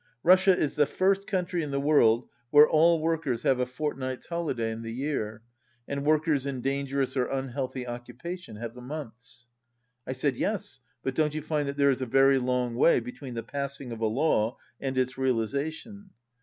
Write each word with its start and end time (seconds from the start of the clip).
Russia 0.23 0.57
is 0.57 0.75
the 0.75 0.87
first 0.87 1.27
country 1.27 1.61
in 1.61 1.69
the 1.69 1.79
world 1.79 2.27
where 2.49 2.67
all 2.67 2.99
workers 2.99 3.43
have 3.43 3.59
a 3.59 3.67
fortnight's 3.67 4.25
holi 4.25 4.55
day 4.55 4.71
in 4.71 4.81
the 4.81 4.89
year, 4.91 5.43
and 5.87 6.03
workers 6.03 6.47
in 6.47 6.59
dangerous 6.59 7.15
or 7.15 7.29
un 7.31 7.49
healthy 7.49 7.85
occupations 7.85 8.57
have 8.57 8.75
a 8.75 8.81
month's." 8.81 9.45
I 10.07 10.13
said, 10.13 10.37
"Yes, 10.37 10.79
but 11.03 11.13
don't 11.13 11.35
you 11.35 11.43
find 11.43 11.67
that 11.67 11.77
there 11.77 11.91
is 11.91 12.01
a 12.01 12.07
very 12.07 12.39
long 12.39 12.73
way 12.73 12.99
between 12.99 13.35
the 13.35 13.43
passing 13.43 13.91
of 13.91 14.01
a 14.01 14.07
law 14.07 14.57
and 14.79 14.97
its 14.97 15.19
realization?" 15.19 16.09